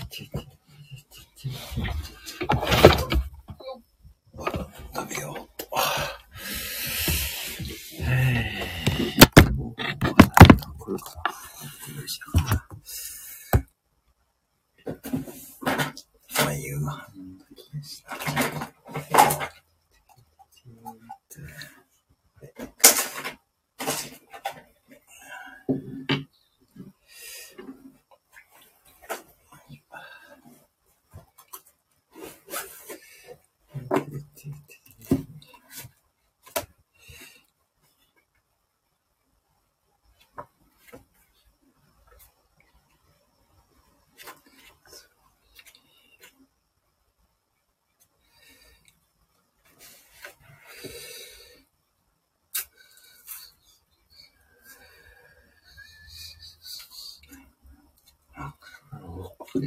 [0.00, 0.38] 食べ
[1.82, 1.92] よ
[2.42, 3.13] うと。
[59.54, 59.60] こ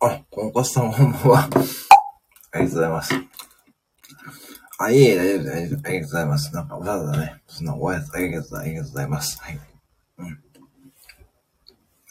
[0.00, 1.48] あ、とんかつさんこんばんは。
[2.52, 3.14] ありがとうございます。
[4.78, 5.48] あ、いえいえ、大丈夫です。
[5.48, 6.54] 大丈夫ありがとうございます。
[6.54, 9.42] なんか、わざわざね、そんなおやつ、ありがとう、ございます。
[9.42, 9.60] はい。
[10.18, 10.44] うん。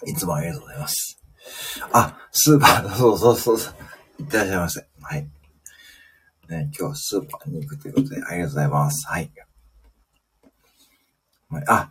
[0.05, 1.21] いつもありがとうございます。
[1.93, 3.75] あ、スーパー、そうそうそうそう。
[4.21, 4.85] いってらっしゃいませ。
[5.01, 5.21] はい。
[5.21, 5.29] ね、
[6.49, 9.07] 今日はスーパーに行くということで、ありがとうございます。
[9.07, 9.31] はい
[11.67, 11.89] あ、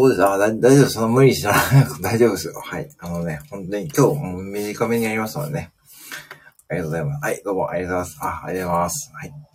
[0.00, 0.24] そうです。
[0.24, 0.88] あ、大丈夫。
[0.88, 2.54] その無理しなく 大丈夫ですよ。
[2.58, 2.88] はい。
[2.98, 5.72] あのね、本当に今日もう短めにやりますのでね。
[6.68, 7.22] ありがとうございます。
[7.22, 8.18] はい、どうもありがとうございます。
[8.22, 9.10] あ、ありがとうございます。
[9.12, 9.49] はい。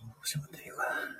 [0.00, 1.17] どうしようっていうか。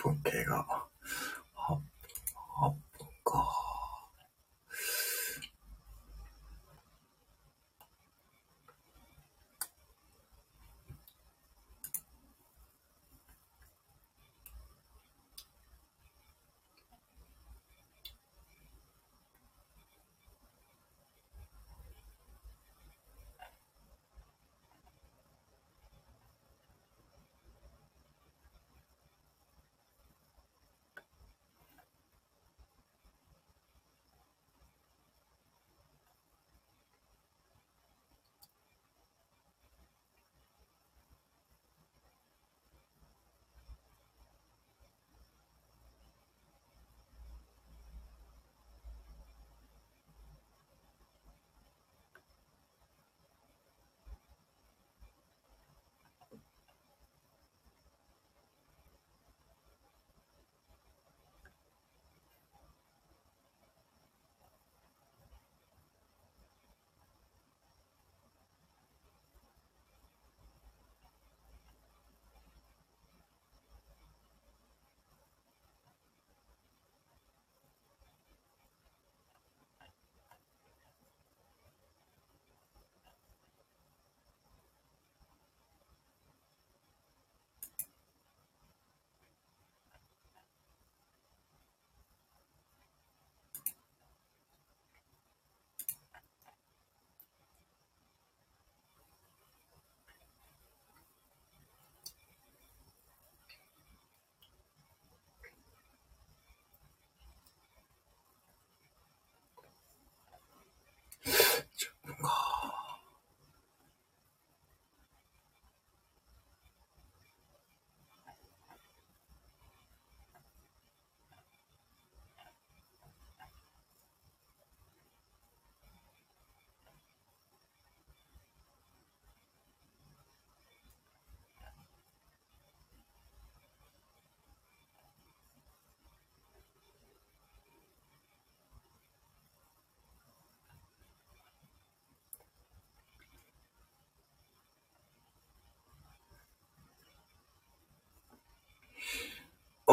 [0.00, 0.89] 分系が。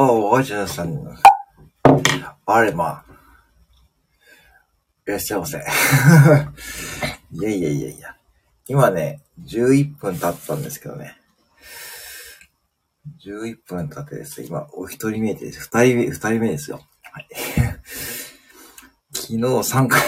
[0.07, 1.03] ああ、おじゃさん。
[2.45, 3.05] あれ、まあ。
[5.05, 5.57] いらっしゃいませ。
[7.31, 8.15] いやいやいやいや。
[8.69, 11.17] 今ね、11分経ったんですけどね。
[13.25, 15.59] 11分経ってですね、今、お一人目です。
[15.59, 16.79] 二人目、二人目ですよ。
[17.11, 17.27] はい。
[19.11, 20.01] 昨日3回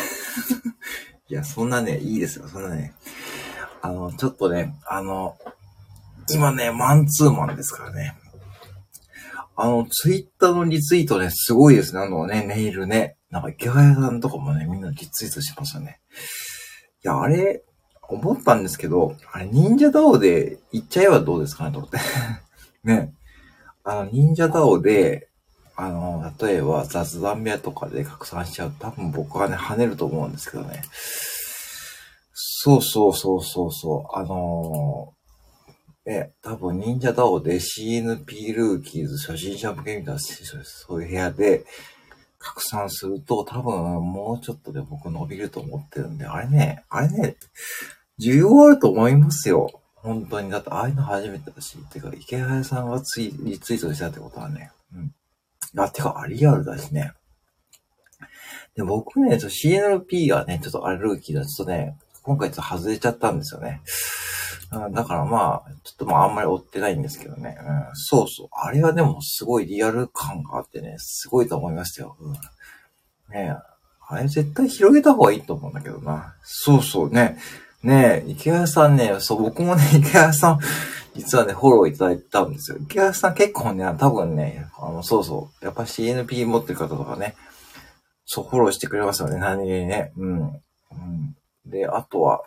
[1.28, 2.48] いや、そんなね、いいですよ。
[2.48, 2.94] そんなね。
[3.82, 5.38] あの、ちょっとね、あの、
[6.32, 8.16] 今ね、マンツーマンですからね。
[9.62, 12.00] あの、ツイッターのリツイートね、すごいですね。
[12.00, 13.18] あのね、ネイルね。
[13.30, 16.00] なんか、池谷さんとかもね、みんなリツイートしましたね。
[17.04, 17.62] いや、あれ、
[18.08, 21.98] 思ったんですけど、あれ、忍者ダオで行っちゃえばどうですかねと思って。
[22.88, 23.14] ね。
[23.84, 25.28] あの、忍者ダオで、
[25.76, 30.84] あの、例えば雑談部屋とかで拡散しちゃうと多分僕はね、跳ねると思うんですけどね。
[32.34, 34.18] そうそうそうそうそう。
[34.18, 35.14] あの
[36.10, 41.64] ね、多分忍者ダオで CNP ルーキーズ初心者向けみたいな、そういう部屋で
[42.40, 47.36] 拡散すると多分もうちょっとで僕伸びると思ってるんで、あれね、あれね、
[48.20, 49.70] 需要あると思いますよ。
[49.94, 50.50] 本当に。
[50.50, 51.78] だってああいうの初めてだし。
[51.92, 54.72] てか、池谷さんがツイリツイートしたってことはね。
[54.96, 55.14] うん。
[55.78, 57.14] あ、てか、あリアルだしね。
[58.76, 63.82] で、僕ね、CNP がね、ちょっとあれルーキーだちょっとね、今回ちょっと外れちゃったんですよね。
[64.72, 67.58] だからまあ、ちょっとまああんまり追ってないんですけどね。
[67.60, 68.48] うん、そうそう。
[68.52, 72.16] あれはでもすごいリアル感があってね、すごいと思いましたよ。
[72.20, 72.34] うん、
[73.34, 73.56] ね
[74.08, 76.36] あれ絶対広げた方がいいと思うんだけどな。
[76.44, 77.38] そうそうね。
[77.84, 80.60] ねえ、池谷さんね、そう、僕もね、 池谷さん、
[81.16, 82.78] 実はね、フォローいただいたんですよ。
[82.82, 87.36] 池谷さん結構ね、多分ね、あの、そうそう、やっぱ CNP 持ってる方とかね、
[88.26, 90.12] そう、フォローしてくれますよね、何気にね。
[90.18, 90.40] うん。
[90.42, 91.36] うん、
[91.66, 92.42] で、あとは、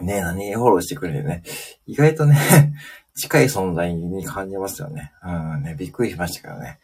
[0.00, 1.42] ね、何フォローしてくれてね。
[1.86, 2.36] 意外とね、
[3.16, 5.12] 近い存在に感じますよね。
[5.24, 6.78] うん、ね、びっくりしましたけどね。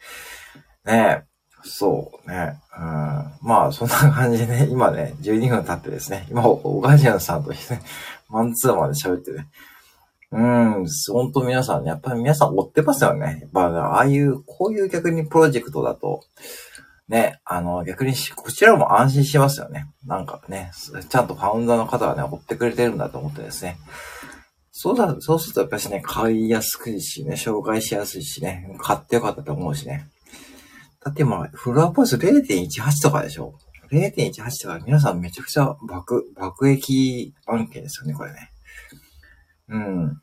[0.85, 1.23] ね
[1.63, 2.59] そうね。
[2.77, 2.83] うん、
[3.41, 7.81] まあ、そんな感じでね、今ね、12分経ってですね、今、オガジアンさんとですね、
[8.29, 9.47] マンツーマンで喋ってね。
[10.31, 13.39] うん、本当皆さんね、やっぱり皆さん追ってますよね。
[13.41, 16.23] やっぱ、ああいう、こういう逆にプロジェクトだと、
[17.07, 19.87] ね、あの、逆にこちらも安心しますよね。
[20.05, 20.71] なんかね、
[21.09, 23.77] ちゃんとファウンダーの方がね、追ってくれてるんだと思ってですね。
[24.71, 30.09] そうだ、そうするとやっぱしね、買いやすくしね、紹介しやすいしね、買ってよかったと思うしね。
[31.03, 33.53] だって今、フロアポイント0.18とかでしょ
[33.91, 38.51] ?0.18 とか皆さんめちゃくちゃ爆、爆撃案件ですよね、これね。
[39.69, 40.21] うん。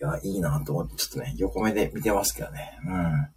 [0.00, 2.78] いや、いいなと思って、ちょっとね、横目で見てますけどね。
[2.86, 3.28] うん。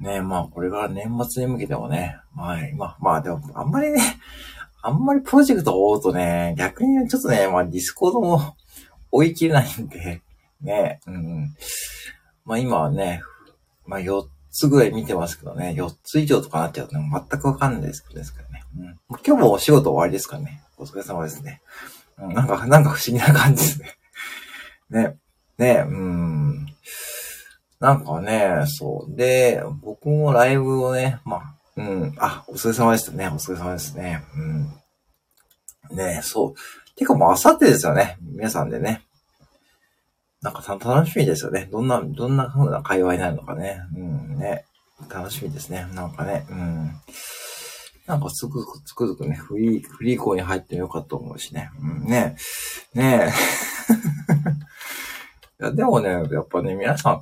[0.00, 4.00] ねえまあ、これが年末に向けてもね、まあ、今、まあでも、あんまりね、
[4.80, 8.56] あんまりプロジェクトを追うとね、逆にちょっとね、まあ、ディスコードも
[9.10, 10.22] 追い切れないんで、
[10.60, 11.54] ね、うん。
[12.44, 13.22] まあ今はね、
[13.86, 18.26] まあ4つぐらい見てますけどね、4つ以上とかなっちゃうと、ね、全くわかんないですけどね。
[18.76, 18.98] うん。
[19.24, 20.62] 今日もお仕事終わりですからね。
[20.76, 21.60] お疲れ様ですね。
[22.18, 23.98] うん、なんか、なんか不思議な感じですね。
[24.90, 25.16] ね。
[25.58, 26.67] ね、うん。
[27.80, 29.16] なんかね、そう。
[29.16, 32.14] で、僕もライブをね、まあ、うん。
[32.18, 33.28] あ、お疲れ様でしたね。
[33.28, 34.22] お疲れ様ですね。
[35.90, 35.96] うん。
[35.96, 36.54] ねそう。
[36.96, 38.18] てかもうあさってですよね。
[38.20, 39.02] 皆さんでね。
[40.42, 41.68] なんか楽しみですよね。
[41.70, 43.80] どんな、どんな風な会話になるのかね。
[43.96, 44.64] うんね。
[45.08, 45.86] 楽しみですね。
[45.94, 46.46] なんかね。
[46.50, 46.90] うん。
[48.06, 51.70] なんかつくづくつくづくね、フリー、フリー校に入ってもよかったと思うしね。
[51.80, 52.36] うんね。
[52.94, 53.30] ね
[55.60, 55.62] え。
[55.62, 57.20] いや、でもね、やっぱね、皆さん、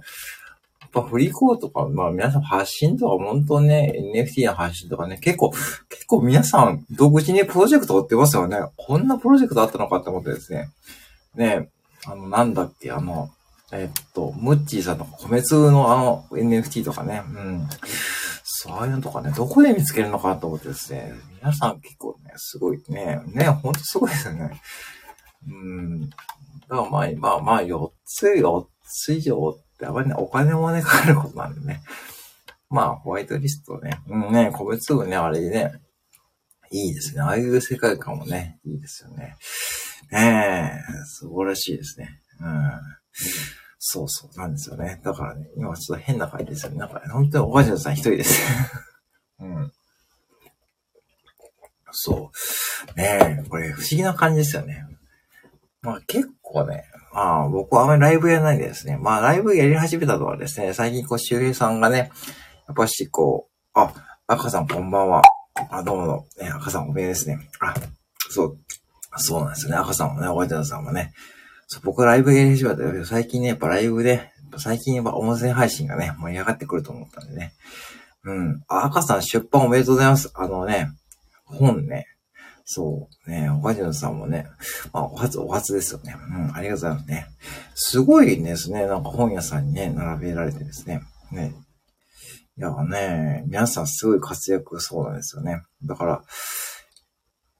[0.97, 5.51] やっぱフリーコーとか、まあ皆さん発信とか、本当ね、NFT の発信とかね、結構、
[5.89, 8.59] 結構皆さん独自にプロジェクト追ってますよね。
[8.77, 10.71] こんなプロジェクトあったのかって思ってですね。
[11.35, 11.69] ね
[12.07, 13.31] あの、なんだっけ、あの、
[13.73, 17.69] えっと、ムッチーさんの米粒のあの NFT とかね、うん。
[18.45, 21.13] そういうのとかね、どこで見つけるのかなと思ってですね、
[21.43, 24.63] 皆さん結構ね、すごいね、ね、ほんとすごいですよね。
[25.49, 26.09] うん。
[26.09, 26.17] だ
[26.69, 31.83] からまあ、まあまあ、4つ、4つ以上ってあまりね、お金もね、かかることなんでね。
[32.69, 35.81] まあ、ホワイトリストね、うんね、米粒ね、あれでね、
[36.73, 37.21] いいですね。
[37.21, 39.37] ああいう世界観もね、いいですよね。
[40.11, 42.21] ねえ、素晴らしいですね。
[42.41, 42.71] うん。
[43.79, 45.01] そうそう、なんですよね。
[45.05, 46.79] だからね、今ちょっと変な感じですよね。
[46.79, 48.41] なんか、ね、本当におかしなさん一人です。
[49.39, 49.73] うん。
[51.93, 52.33] そ
[52.95, 52.99] う。
[52.99, 54.85] ねえ、これ不思議な感じですよね。
[55.83, 56.85] まあ結構ね、
[57.17, 58.99] まあ僕はあまりライブやらないですね。
[58.99, 62.11] まあライブやり始めたのはですね、最近こう周平さんがね、
[62.69, 63.95] やっぱしこう、あ、
[64.27, 65.23] 赤さんこんばんは。
[65.71, 66.57] あ、どうもどうも。
[66.57, 67.39] 赤さんおめでですね。
[67.61, 67.73] あ、
[68.29, 68.59] そう。
[69.17, 69.79] そうなんですよね。
[69.79, 71.15] 赤さんもね、おばちゃんさんもね。
[71.69, 77.55] そう、僕ライブやり始めたけど、最近ね、やっぱライブで、最近やっぱ音声配信がね、盛り上がってくると思ったんでね。
[78.25, 78.63] うん。
[78.69, 80.31] あ、赤さん出版おめでとうございます。
[80.35, 80.91] あのね、
[81.47, 82.09] 本ね。
[82.69, 84.49] そうね、おかじゅんさんもね、
[84.93, 86.17] まあ、お初、お初ですよね。
[86.31, 87.27] うん、ありがとうございますね。
[87.77, 91.01] すごいですね、なんか本屋さんにね、並べられてですね。
[91.31, 91.55] ね。
[92.59, 95.63] いやね、皆さんすごい活躍そうなんですよね。
[95.85, 96.23] だから、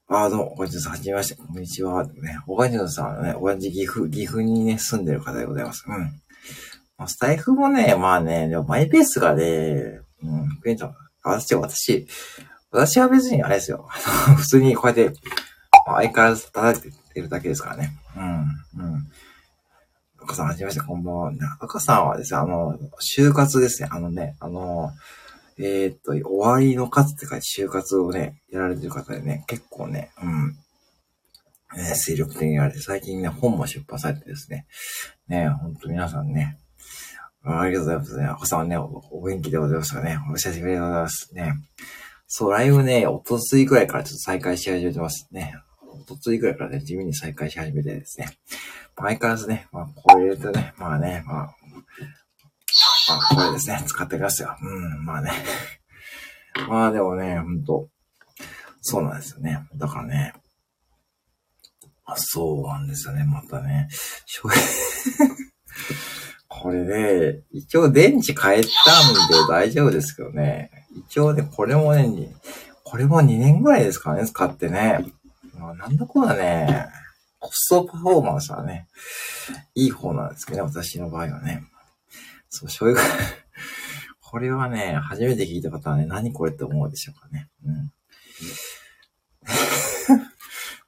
[0.09, 2.05] ああ、どうも、おかじゅんさん、はじめまして、こんにちは。
[2.05, 5.85] ね、おかじゅんさんはね、同じ岐阜、岐阜にね、住んでる方でございます。
[5.87, 5.95] うん。
[6.97, 10.93] まあ、スタイフもね、まあね、でもマイペースがね、うん、増えた。
[11.23, 12.07] 私、私、
[12.71, 13.87] 私は別にあれですよ。
[14.37, 15.13] 普通にこうやって、
[15.85, 17.97] 相変わらず叩いてるだけですからね。
[18.15, 19.11] うん、うん。
[20.19, 21.31] 赤さん、はじめまして、こんばんは。
[21.59, 23.89] 赤さんはですね、あの、就活ですね。
[23.91, 24.91] あのね、あの、
[25.57, 30.57] えー、っと、終わりの活って書いて就活をね、やられてる方でね、結構ね、うん、
[31.77, 34.67] ね、精力的にやられて、最近ね、本も出版されてですね、
[35.27, 36.59] ね、ほんと皆さんね、
[37.43, 38.25] ありがとうございますね。
[38.25, 40.19] 赤さんはね、お元気でございますかね。
[40.29, 41.53] お久しぶりでございますね。
[42.27, 45.55] そう、ライブね、おとついくらいからちょっと再開し始めてますね。
[45.81, 48.27] おとついくらいからね、地味に再開し始めてですね。
[48.97, 51.55] 相変わらずね、まあ、これ入れてね、まあね、まあ、
[53.09, 53.81] まあ、これですね。
[53.85, 54.53] 使ってきますよ。
[54.61, 54.65] う
[55.01, 55.31] ん、まあね。
[56.67, 57.87] まあでもね、ほんと、
[58.81, 59.65] そうなんですよね。
[59.75, 60.33] だからね、
[62.05, 63.23] あそうなんですよね。
[63.23, 63.87] またね。
[66.47, 68.69] これね、一応電池変えたんで
[69.49, 70.86] 大丈夫ですけどね。
[70.99, 72.35] 一応ね、これもね、
[72.83, 75.05] これも2年ぐらいですからね、使ってね。
[75.57, 76.87] ま、なんだこうだね。
[77.39, 78.87] コストパフォーマンスはね、
[79.75, 81.63] いい方なんですけどね、私の場合はね。
[82.49, 83.09] そう、醤油が
[84.29, 87.49] これはね、初めて聞いた方はね、何これって思うでしょうかね。
[87.65, 87.91] うん。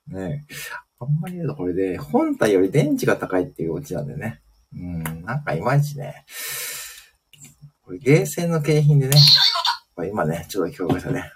[0.16, 0.46] ね
[1.00, 4.42] あんまり言うとこれで、本体より電池が高いっていうオチなんでね。
[4.74, 6.26] うん、なんかいまいちね。
[7.82, 9.18] これ、ゲーセンの景品でね。
[10.06, 11.32] 今ね、ちょっと共感したね。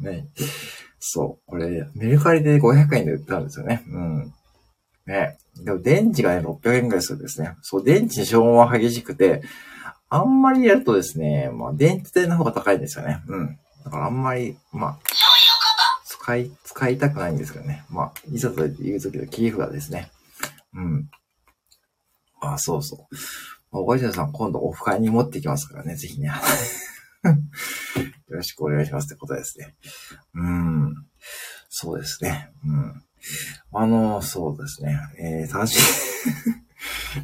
[0.00, 0.28] うん、 ね
[0.98, 1.50] そう。
[1.50, 3.82] これ、メルカリで500円で売ったんですよね。
[3.88, 4.34] うん。
[5.06, 5.38] ね。
[5.56, 7.54] でも電池がね、600円ぐらいするんですね。
[7.62, 9.42] そう、電池消耗は激しくて、
[10.10, 13.22] あんまりやるとですね、まあ、電池代の方が高いんですよね。
[13.26, 13.58] うん。
[13.84, 14.98] だからあんまり、まあ、
[16.04, 17.84] 使い、使いたくないんですけどね。
[17.90, 20.10] まあ、いざと言うときの切り札ですね。
[20.74, 21.10] うん。
[22.40, 23.16] あ、そうそう。
[23.70, 26.28] おばあちゃんさん、今度オフ会に持ってきますからね、ぜひね。
[28.28, 29.74] よろしくお願いしますってことですね。
[30.34, 30.94] うん。
[31.68, 32.50] そうですね。
[32.64, 33.02] うん。
[33.72, 34.98] あの、そうですね。
[35.18, 35.80] えー、楽しい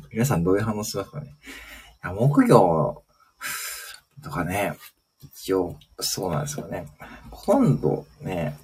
[0.13, 1.29] 皆さんどういう反応しますかね。
[1.29, 3.03] いや、木魚
[4.23, 4.77] とかね、
[5.21, 6.87] 一応、そうなんですよね。
[7.31, 8.59] 今度ね、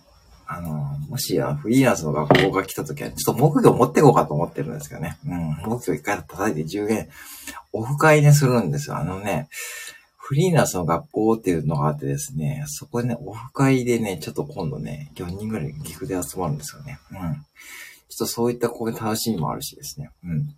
[0.52, 5.16] あの、もしやフリーランスの学校が来た時は、ちょっと木魚持っていこうかと思ってるんですけどね。
[5.24, 7.08] うん、木魚一回叩いて10円、
[7.72, 8.96] オフ会ね、するんですよ。
[8.96, 9.48] あのね、
[10.16, 16.98] フリーランスの学校っていうのがあってですね、そこでね、オフ会でね、ちょっと今度ね、4人ぐらい岐阜で集まるんですよね。
[17.12, 17.18] うん。
[17.18, 20.10] ちょっとそういったこういう楽しみもあるしですね。
[20.24, 20.56] うん。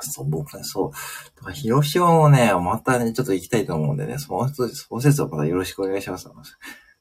[0.00, 0.90] そう、僕ね、そう。
[1.36, 6.26] だから広島もね、またね、ちょっと行きたいと思うんでね、その、その説をまたよろしくお願いします。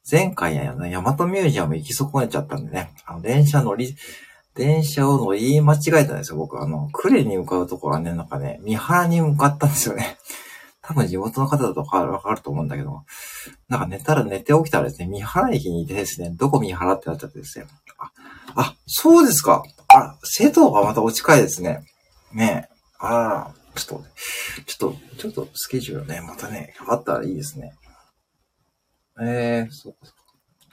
[0.10, 3.96] 前回やね、ヤマトミュージアム行き損ねちゃったんでね、あの、電車乗り、
[4.56, 6.62] 電車を乗り間違えたんですよ、僕。
[6.62, 10.18] あの、呉に向かうところはね、なんかね、三原に向かったんですよね。
[10.82, 13.04] 多分地元の方だとわかると思うんだけど、
[13.68, 17.66] なんか寝たら寝て起きたらですね、三原駅にいてですね、どこ三原ってなっちゃってですね。
[17.98, 18.12] あ、
[18.56, 19.64] あ、そうですか。
[19.90, 21.84] あ、瀬戸がまた落ちいですね。
[22.32, 22.76] ねえ。
[23.00, 24.06] ああ、ちょっと、
[24.66, 27.74] ちょっと、ちょっとスケジュールね、またね、あったらいいですね。
[29.22, 29.96] ええー、そう、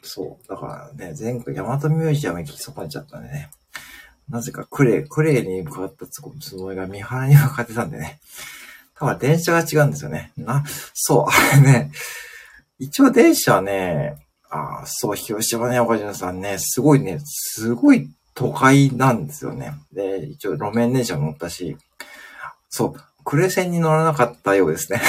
[0.02, 0.48] そう。
[0.48, 3.50] だからね、前回ヤマトミュージアム行き損ねちゃったんでね。
[4.28, 6.20] なぜかクレイ、クレイに向かったつ
[6.56, 8.20] もりが三原に向かってたんでね。
[8.96, 10.32] 多分電車が違うんですよね。
[10.36, 11.92] な、そう、あれね、
[12.78, 14.16] 一応電車はね、
[14.50, 19.74] ああそう、広島ね、岡島さんね、すごいね、すごい都会なんですよね。
[19.92, 21.76] で、一応路面電車も乗ったし、
[22.68, 25.00] そう、クレセンに乗らなかったようですね。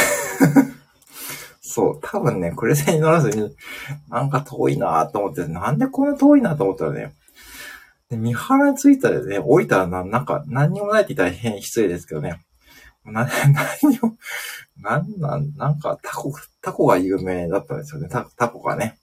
[1.76, 3.54] そう、多分ね、クレセに乗らずに、
[4.10, 7.14] なんか遠いなと思って、なんでこんな遠いなと思ったらね、
[8.10, 12.46] で、三原に着いたらね、降りたらな、なんか、何にもないって言ったら変失礼ですけどね、
[13.04, 13.28] な、
[13.84, 14.16] 何を、
[14.82, 18.08] なんなん、なんかタコ、タコが有名だったんですよね。
[18.08, 18.98] タタコがね。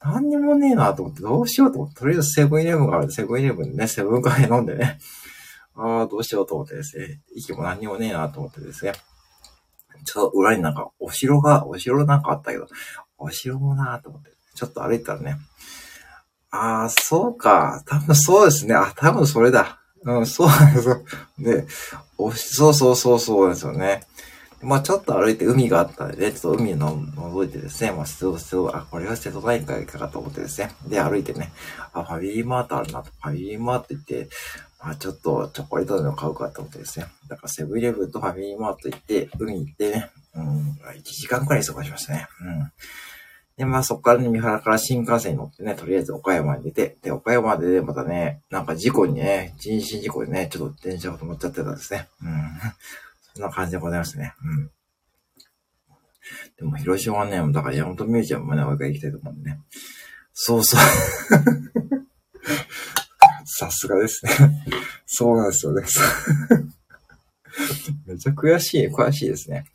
[0.00, 5.00] 何にもねえなと思って、どうしようと思って、とりあえずセブンイレブンがあるセブンイレブンでね、セブンカフェ飲んでね。
[5.74, 8.92] ああ、どうしようと思ってですね、息も何にもねえなと思ってですね。
[10.04, 12.66] ちょっと裏になんか、お城が、お城なんかあったけど、
[13.18, 15.36] お城もなーと思って、ちょっと歩いたらね、
[16.56, 17.82] ああ、そうか。
[17.84, 18.76] 多分そうですね。
[18.76, 19.80] あ、多分それだ。
[20.04, 21.02] うん、そうなんですよ。
[21.36, 21.66] で、
[22.16, 24.02] おそうそうそうそうですよね。
[24.62, 30.70] まあちょっと歩いて海があったんで、ね、ちょっと海の覗いてですね、まあ瀬戸、瀬戸、あ、これは瀬戸内海かと思ってですね。
[30.86, 31.52] で、歩いてね、
[31.92, 34.28] あ、ファミリーマートあるなと、ファミリーマート行って、
[34.86, 37.06] あちょっとチョコレートでも買うかと思ってですね。
[37.28, 42.26] だからセブンイレブンとファミリーマート行って、海行ってね、うん、1時間くらい過ごしましたね。
[42.40, 42.72] うん。
[43.56, 52.08] で、まあそこからね、三原から新幹線に乗ってね、とりあえず岡山に出て、で、岡山でね、またね、なんか事故にね、人身事故でね、ちょっと電車が止まっちゃってたんですね。
[52.22, 52.30] うん。
[53.34, 54.34] そんな感じでございますね。
[54.44, 54.70] うん。
[56.58, 59.60] でも、広島はね、だから山本ミュージアムもね、おいから行きたいと思うんでね。
[60.32, 60.80] そうそう。
[63.44, 64.32] さすがですね。
[65.06, 65.82] そうなんですよね。
[68.06, 69.66] めっちゃ悔しい、悔しいですね。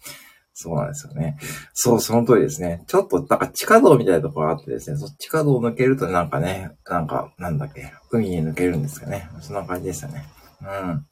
[0.53, 1.37] そうなんですよね。
[1.73, 2.83] そう、その通りですね。
[2.87, 9.29] ちょっと、なんか地下道みたいなところがあってですね、そっち地下道を抜けるとなんかね、なんか、なんだっけ、海に抜けるんですかね。
[9.39, 10.25] そんな感じでしたね。
[10.61, 11.07] うん。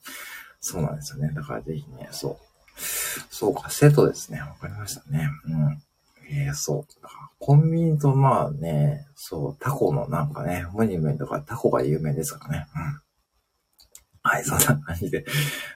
[0.60, 1.32] そうなんですよね。
[1.34, 2.38] だからぜひね、そう。
[3.30, 4.41] そうか、瀬戸ですね。
[4.41, 5.30] わかりましたね。
[5.46, 5.82] うん。
[6.30, 6.86] ええー、そう。
[7.39, 12.65] コンビニとまあね、そう、タコのなんかね、モニュメントがタコが有名ですからね。
[12.76, 13.02] うん。
[14.30, 15.26] はい、そんな感じで。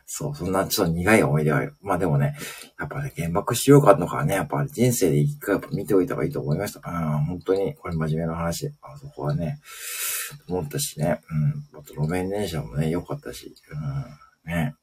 [0.05, 1.75] そう、そんなちょっと苦い思い出はある。
[1.81, 2.35] まあでもね、
[2.77, 6.81] やっぱね、原爆しようかとかね、やっぱ人生で一回やっぱ見ておいた方がいいと思いました。
[6.89, 8.73] うん、本当に、これ真面目な話。
[8.81, 9.59] あそこはね、
[10.49, 11.21] 思ったしね。
[11.73, 13.55] うん、あと路面電車もね、良かったし。
[14.45, 14.75] うん、ね。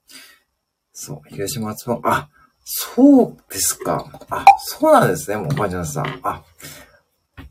[0.92, 2.30] そう、広島つも、あ、
[2.70, 4.04] そうですか。
[4.28, 6.20] あ、そうなんですね、もう、ばあちゃんさん。
[6.22, 6.44] あ、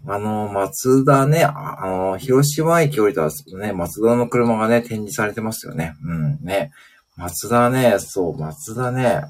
[0.06, 5.96] あの、松田ね、あの、広島駅降りたらね、松田の車がね、展示されてますよね。
[6.04, 6.72] うん、ね。
[7.16, 9.24] 松田ね、そう、松田ね。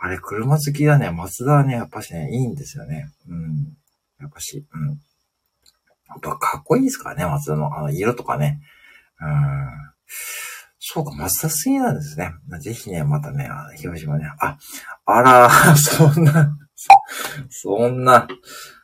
[0.00, 1.12] あれ、車好きだね。
[1.12, 3.08] 松田はね、やっぱしね、いいんですよね。
[3.28, 3.76] うん。
[4.20, 4.88] やっぱし、うん。
[4.88, 4.94] や
[6.16, 8.60] っぱかっこいいですからね、松田の、あの、色とかね。
[9.20, 9.88] うん。
[10.80, 12.32] そうか、松田好きなんですね。
[12.60, 14.26] ぜひね、またね、広島ね。
[14.38, 14.56] あ、
[15.04, 16.56] あら、 そんな、
[17.50, 18.28] そんな、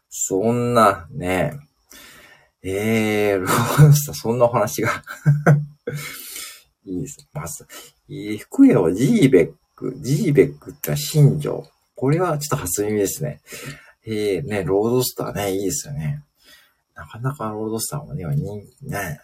[0.09, 1.75] そんな、ねえ。
[2.67, 4.91] えー、ロースター、そんなお話が
[6.85, 7.27] いいですね。
[7.33, 7.67] まず、
[8.09, 11.65] えー、福屋はジーベック、ジーベックっては新庄。
[11.95, 13.41] これはちょっと初耳ですね。
[14.07, 16.25] えー、ね、ロードスターね、いいですよね。
[16.95, 19.21] なかなかロードスターもね、人気ね。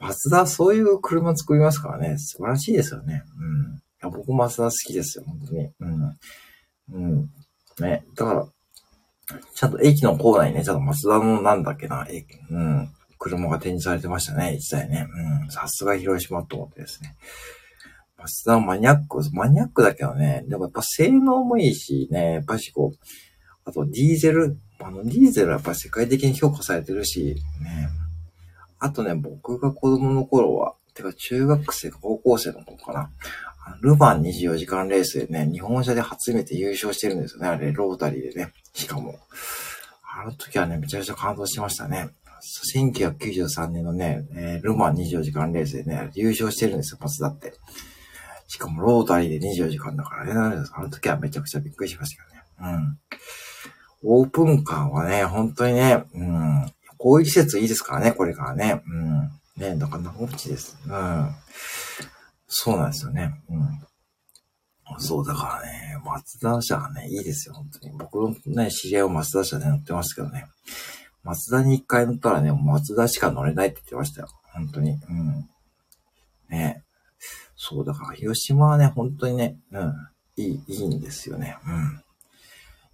[0.00, 2.16] マツダそういう車作りますからね。
[2.18, 3.22] 素晴らしいですよね。
[3.38, 3.76] うん。
[3.76, 5.70] いや僕マツダ好きですよ、本当に。
[5.80, 6.18] うん。
[6.92, 7.30] うん。
[7.80, 8.04] ね。
[8.16, 8.46] だから、
[9.54, 12.88] ちゃんと駅の構内にね、ちゃんとマツダのなんだっけな、え、うん。
[13.18, 15.06] 車が展示されてましたね、一台ね。
[15.42, 15.50] うん。
[15.50, 17.16] さすが広島と思ってですね。
[18.16, 22.98] マツダマニアック、マニアックだけどね、でもやっぱ性能もいいしね、やっぱしこう、
[23.64, 27.88] あとディーゼル、あのディーゼルはやっぱ世界的に評価されてるし、ね。
[28.80, 33.10] あとね、僕が子供の頃は、てか中学生か高校生の頃かな。
[33.82, 37.48] ルヴァン24時間レースでね、日本車で初めて優勝してるんですよね。
[37.48, 38.52] あれ、ロータリーでね。
[38.74, 39.14] しかも。
[40.02, 42.08] あの時はね、めちゃくちゃ感動しましたね。
[42.74, 47.52] 1993年のね、えールヴァン24時間レースでね、優勝してるんですよ、マツダって。
[48.48, 50.32] しかもロータリーで24時間だからね、
[50.72, 52.74] あの時はめちゃくちゃびっくりしましたけどね。
[52.74, 52.98] うん。
[54.02, 56.72] オープンカーはね、本当にね、うん。
[57.00, 58.82] こういう季節いいですからね、これからね。
[58.86, 59.30] うん。
[59.56, 60.76] ね、だから長持ちです。
[60.86, 61.34] うん。
[62.46, 63.32] そうなんですよね。
[63.48, 64.98] うん。
[64.98, 67.94] そう、だからね、マツダ車がね、いいですよ、本当に。
[67.96, 70.44] 僕のね、知り合いはマツダ車で乗ってますけどね。
[71.22, 74.28] マツダに一回乗ったらね、マツダしか乗れないって言ってましたよ。
[74.52, 74.90] 本当に。
[74.90, 75.48] うん。
[76.50, 76.84] ね。
[77.56, 79.92] そう、だから広島はね、本当にね、うん。
[80.36, 81.56] いい、いいんですよね。
[81.66, 82.02] うん。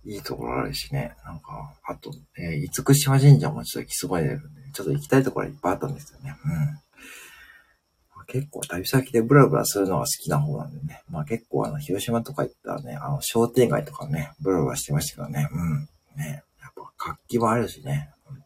[0.07, 1.17] いいところあるしね。
[1.25, 6.37] なんか、あと、えー、厳島神社もちょっと来そばでるんで、ちょっと行きたいところいっぱいあったんですよね。
[6.45, 6.79] うん。
[8.29, 11.03] 結構旅先でブラブラするのが好きな方なんでね。
[11.09, 15.49] まあ結構あの、広島とか行ったらね、あの、商店街とかね、ブラブラしてましたけどね。
[15.53, 15.89] うん。
[16.17, 16.43] ね。
[16.61, 18.11] やっぱ活気もあるしね。
[18.31, 18.43] うん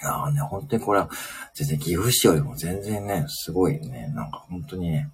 [0.00, 1.10] いやーね、本当にこれは、
[1.54, 5.10] 全然岐阜市よりも全然ね、すごいね、なんか本当にね、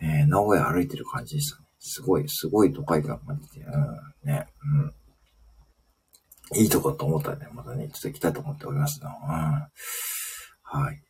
[0.00, 1.66] えー、名古屋歩いてる感じでしたね。
[1.78, 4.11] すごい、すごい都会感が出て、うん、
[6.52, 6.60] うん。
[6.60, 9.08] いいとこと思ったらね、またね、ちょっと行きたいと思っておりますの。
[9.08, 9.68] うん。
[10.62, 11.02] はい。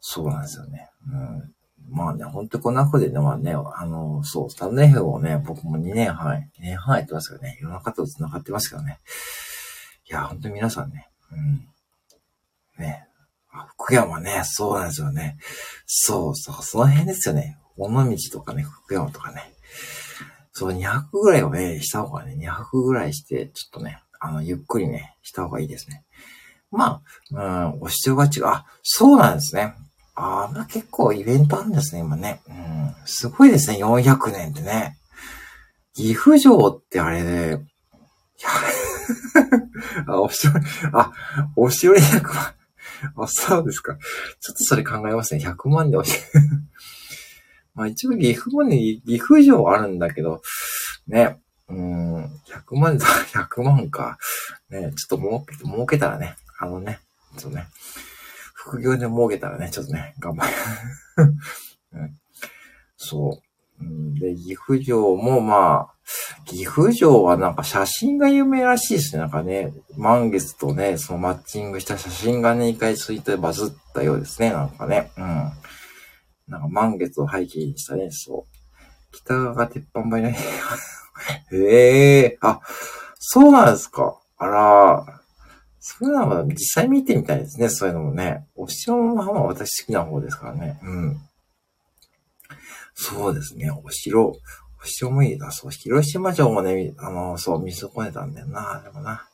[0.00, 0.90] そうなんですよね。
[1.12, 1.54] うん。
[1.88, 8.98] まあね、ほんとこんな風でね、まあね、あの、そう、スタンド F をね、僕も2年半、2年半やってますけどね、いろんな方と繋がってますからね。
[10.08, 11.68] いや、ほんと皆さんね、うん。
[12.78, 13.06] ね。
[13.76, 15.36] 福山ね、そうなんですよね。
[15.86, 17.58] そうそう、その辺ですよね。
[17.76, 19.52] 尾道とかね、福山とかね。
[20.52, 26.04] そう、200ぐらいをね、した方がね、200ぐらいして、ちょっとね、あの、ゆっくりね、した方がいいですね。
[26.70, 28.46] まあ、うん、お必要が違う。
[28.46, 29.74] あ、そうなんですね。
[30.14, 32.40] あ、まあ結構イベントあるんですね、今ね。
[32.48, 34.96] うん、すごいですね、400年ってね。
[35.94, 37.58] 岐阜城ってあれで、
[38.38, 38.50] い や
[40.06, 40.52] あ、お城、
[40.92, 41.12] あ、
[41.56, 42.54] お城で100万。
[43.16, 43.96] あ、そうですか。
[44.40, 45.44] ちょっとそれ考えますね。
[45.44, 46.20] 100万でお城。
[47.74, 50.42] まあ一応岐阜もね、岐阜城あるんだけど、
[51.06, 54.18] ね、うん、100万だ、 100万か。
[54.70, 57.00] ね、ちょっと儲け、儲けたらね、あのね、
[57.36, 57.66] ちょっとね、
[58.54, 60.52] 副業で儲けたらね、ちょっとね、頑張る。
[61.92, 62.18] うん、
[62.96, 63.84] そう。
[63.84, 65.94] うんで、岐阜城もまあ、
[66.44, 69.20] 岐阜城はなんか写真が有名らしいですね。
[69.20, 74.50] なんかね、満月とね、そのマッチングした写真がね、一回ツイートでバズったようですね。
[74.50, 75.10] なんかね。
[75.16, 75.52] うん。
[76.50, 78.60] なんか満月を背景にしたね、そう。
[79.12, 80.34] 北側が鉄板張りない。
[81.52, 82.60] へえ、あ、
[83.18, 84.18] そうなんですか。
[84.36, 85.20] あら、
[85.78, 88.46] そういうのは実際見てみたいですね、そういうのもね。
[88.54, 90.78] お城の浜は私好きな方ですからね。
[90.82, 91.20] うん。
[92.94, 94.36] そうですね、お城。
[94.82, 95.50] お城もいいな。
[95.52, 99.26] そう、広島城もね、あの、そう、見損ねたんだよな、でもな。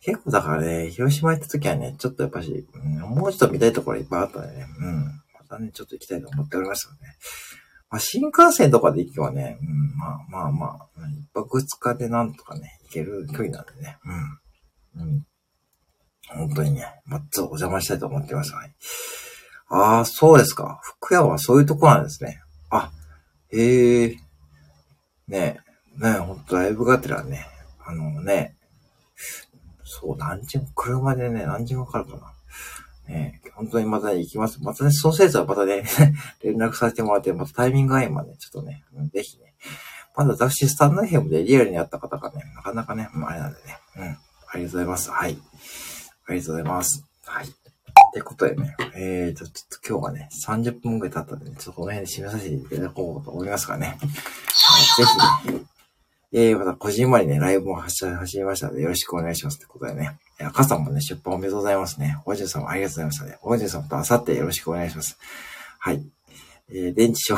[0.00, 5.22] 結構だからね、広島行った時はね、ちょっとやっぱし、うん、もうちょっと見たいところいっぱいあったね、うん。
[5.50, 6.98] たね、ちょっと行きたいと思っておりますよね。
[7.90, 13.98] まあ、新幹線とかで行けばね、うん、まあまあまあ、一泊二日でなんとかね、行ける距離なんでね、
[14.96, 15.02] うん。
[15.02, 15.26] うん。
[16.28, 18.54] 本当にね、まっつお邪魔したいと思ってます。
[18.54, 18.74] はい。
[19.70, 20.80] ああ、そうですか。
[20.82, 22.40] 福山はそういうとこなんですね。
[22.70, 22.92] あ、
[23.50, 24.08] へえ。
[24.08, 24.16] ね
[25.28, 25.60] え、ね
[26.04, 27.46] え、ほんとライブがてらね、
[27.84, 28.56] あのね、
[29.84, 32.32] そう、何時間、車でね、何時間かかるかな。
[33.10, 34.62] ねえ、本当にまた、行きます。
[34.62, 35.84] またね、そうせずはまたね、
[36.42, 39.54] 連絡させてもらって、またタイミング合いまで、ちょっとね、うんぜひね。
[40.16, 43.78] まだ私、スタンド FM でリアルに会った方がね、なかなかね、うんあれなんでね。
[43.96, 44.02] うん。
[44.04, 45.10] ありがとうございます。
[45.10, 45.38] はい。
[46.28, 47.04] ありがとうございます。
[47.24, 47.46] はい。
[47.46, 53.86] ってことでね、えーと、ちょっと今日はね、30分くらい経ったんで、ね、ちょっとこの辺で締めさせていただこうと思いますかね。
[53.86, 55.04] はい、ぜ
[55.46, 55.60] ひね、
[56.32, 60.18] えー、また、個人まりね、ライブも走走りましたので、よろしくお願いしますってことでね。
[60.38, 62.18] えー赤さんもね、出版おめでとうございますね。
[62.24, 63.38] おじゅさんもありがとうございましたね。
[63.42, 65.18] おじゅさんとあさってよろしくお願いします。
[65.78, 66.02] はい。
[66.70, 67.36] えー、電池賞。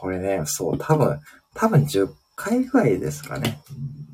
[0.00, 1.20] これね、そう、多分、
[1.54, 3.60] 多分10回ぐらいですかね。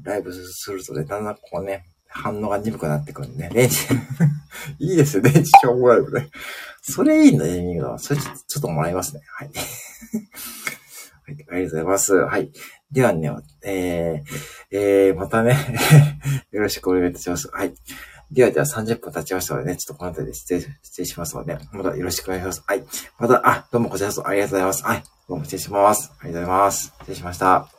[0.03, 3.51] ライブするとね、だんだんこうね、反応が鈍くなってくるんでね。
[3.55, 3.77] レンジ
[4.79, 6.31] いいですよ、レンジしょうもないよね。
[6.83, 7.99] それいいんだ、ネーミングは。
[7.99, 9.23] それちょっともらいますね。
[9.27, 9.51] はい。
[11.27, 12.15] はい、ありがとうございます。
[12.15, 12.51] はい。
[12.93, 13.33] ではね、
[13.65, 15.57] えー、えー、またね
[16.53, 17.49] よろしくお願いいたします。
[17.53, 17.75] はい。
[18.31, 22.63] ではでは30分経ちましたのでね、ちょっとこの辺りで失礼、失礼しますので、またよろしくお願いします。
[22.65, 22.85] はい。
[23.19, 24.85] また、あ、どうもこちらこそありがとうございます。
[24.85, 25.03] はい。
[25.29, 26.13] どうも失礼します。
[26.21, 26.95] ありがとうございます。
[27.01, 27.76] 失礼しました。